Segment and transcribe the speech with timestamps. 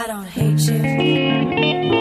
[0.00, 1.97] I don't hate you.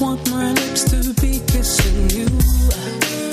[0.00, 3.27] want my lips to be kissing you.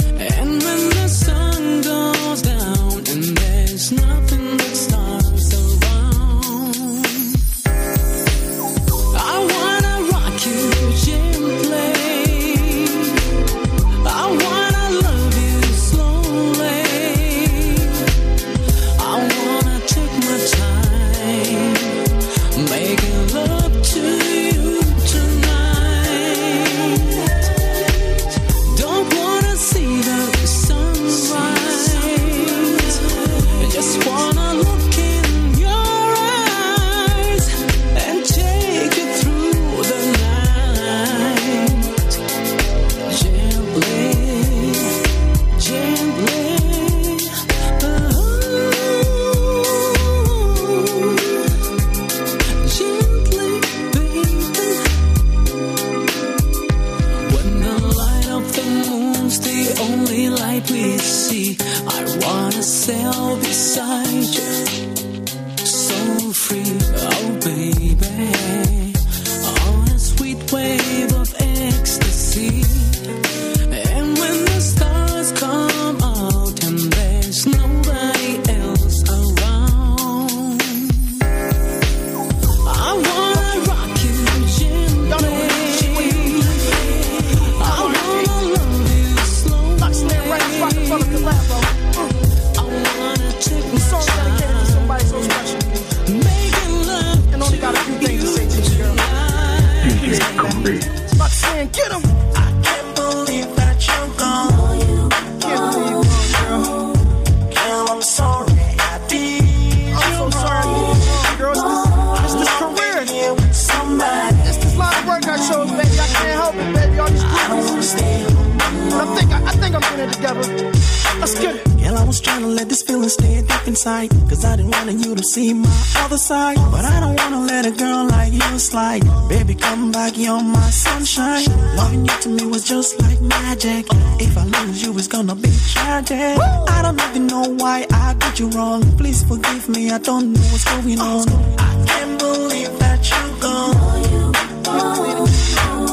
[120.25, 120.72] together.
[121.19, 121.66] Let's get it.
[121.83, 124.10] Girl, I was trying to let this feeling stay deep inside.
[124.30, 126.57] Cause I didn't want you to see my other side.
[126.72, 129.04] But I don't wanna let a girl like you slide.
[129.30, 131.45] Baby, come back, you're my sunshine.
[131.75, 133.86] Loving you to me was just like magic.
[134.19, 136.38] If I lose you, it's gonna be tragic.
[136.75, 138.81] I don't even know why I did you wrong.
[138.98, 141.25] Please forgive me, I don't know what's going on.
[141.60, 144.33] I can't believe that you're gone.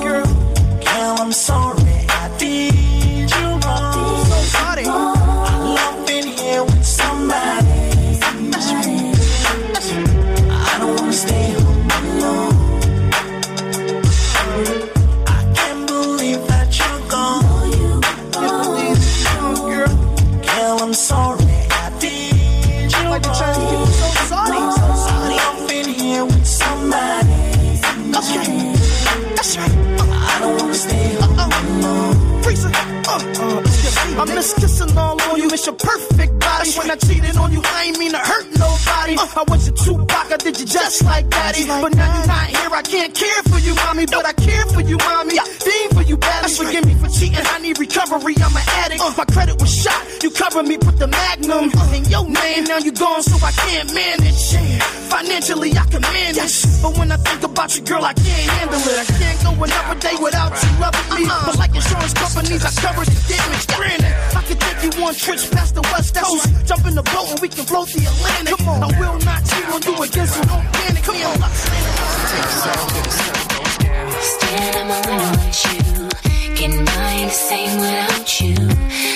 [0.03, 0.25] Girl,
[0.85, 1.62] girl, I'm sorry.
[34.43, 36.32] Just kissing all on you, it's your perfect
[36.63, 39.17] When I cheated on you, I ain't mean to hurt nobody.
[39.19, 41.67] Uh, I was your Tupac, I did you just like daddy.
[41.67, 44.07] But now you're not here, I can't care for you, mommy.
[44.07, 45.43] But I care for you, mommy.
[45.43, 46.55] Fiend for you, badly.
[46.55, 49.03] Forgive me for cheating, I need recovery, I'm an addict.
[49.03, 51.73] Uh, my credit was shot, you covered me with the magnum.
[51.75, 54.55] Uh, in your name, now you gone, so I can't manage.
[55.11, 56.63] Financially, I can manage.
[56.81, 58.99] But when I think about you, girl, I can't handle it.
[59.03, 61.27] I can't go another day without you loving me.
[61.27, 63.67] But like insurance companies, I cover the damage.
[63.67, 66.52] Granted, I can take you one trip past the West Coast.
[66.65, 68.57] Jump in the boat and we can float the Atlantic.
[68.59, 71.03] Come on, I will not cheat on you don't panic.
[71.03, 71.53] Come on, I'm
[75.65, 76.09] you.
[76.55, 78.55] Getting by ain't the same without you.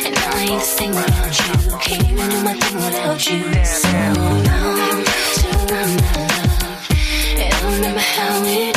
[0.06, 1.78] And I ain't the same without you.
[1.78, 3.64] Can't even do my thing without you.
[3.64, 5.04] So long,
[5.34, 6.90] so long, my love.
[7.38, 8.75] And I remember how it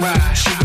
[0.00, 0.59] life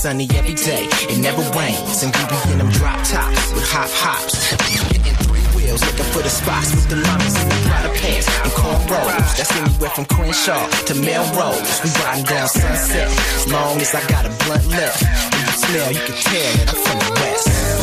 [0.00, 0.88] sunny every day.
[1.12, 4.32] It never rains, and we be in them drop tops with hop hops.
[4.48, 8.50] Hitting three wheels, looking for the spots with the mamas in the Prada pants and
[8.56, 9.36] cornrows.
[9.36, 11.84] That's anywhere from Crenshaw to Melrose.
[11.84, 14.94] We riding down Sunset, as long as I got a blunt lip.
[15.36, 17.79] When you smell, you can tell that I'm from the West.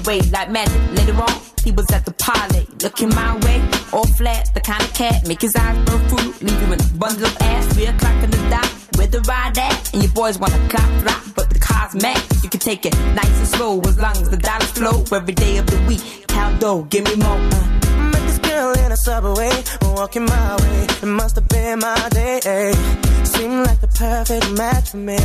[0.00, 0.80] Subway like magic.
[0.92, 4.92] Later on, he was at the parlay, looking my way, all flat, the kind of
[4.94, 8.22] cat, make his eyes burn fruit, leave him in a bundle of ass, three o'clock
[8.24, 8.66] in the dot,
[8.96, 12.48] where the ride at, and your boys wanna clock flop, but the car's max, you
[12.48, 15.66] can take it nice and slow, as long as the dollars flow, every day of
[15.66, 18.10] the week, count dough, give me more, uh.
[18.12, 19.52] Met this girl in a subway,
[19.82, 20.86] walking my way.
[21.02, 23.09] It must have been my day.
[23.40, 25.16] Seemed like the perfect match for me.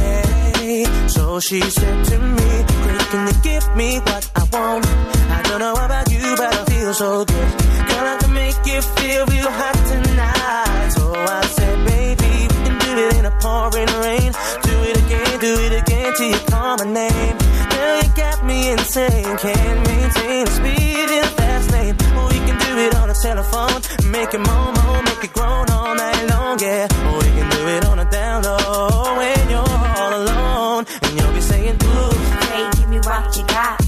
[1.10, 2.50] So she said to me,
[2.86, 4.88] Girl, can you give me what I want?
[4.88, 7.52] I don't know about you, but I feel so good.
[7.90, 10.90] Girl, I can make you feel real hot tonight.
[10.96, 14.32] So I said, Baby, we can do it in a pouring rain.
[14.64, 17.38] Do it again, do it again till you call my name.
[17.68, 19.38] Girl, you got me insane.
[19.44, 20.05] Can't maintain
[33.26, 33.85] what you got.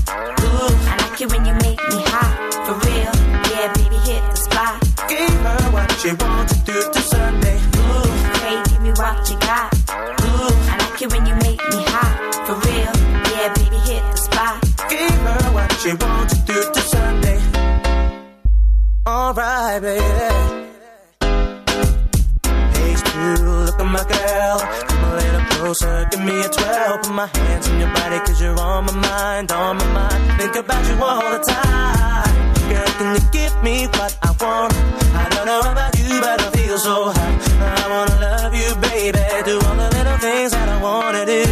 [26.58, 27.02] 12.
[27.02, 30.22] Put my hands on your body, cause you're on my mind, on my mind.
[30.40, 32.54] Think about you all the time.
[32.70, 34.74] Girl, can you give me what I want?
[35.16, 37.34] I don't know about you, but I feel so hot.
[37.82, 39.24] I wanna love you, baby.
[39.46, 41.44] Do all the little things that I wanna do.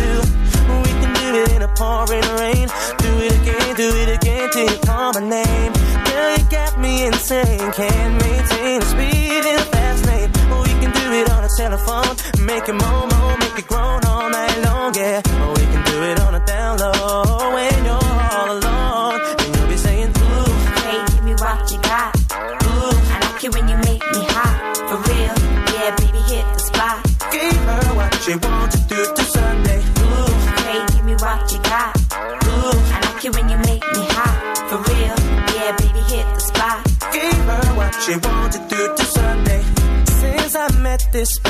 [0.83, 2.67] We can do it in a pouring rain.
[3.03, 5.71] Do it again, do it again till you call my name.
[6.09, 7.71] Girl, you got me insane.
[7.71, 10.29] Can't maintain the speed in the fast lane.
[10.63, 12.13] We can do it on a telephone.
[12.45, 14.29] Make it more, more, make it grown all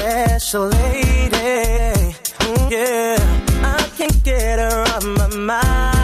[0.06, 2.14] special lady.
[2.46, 3.18] Mm, yeah,
[3.64, 5.95] I can't get her off my mind.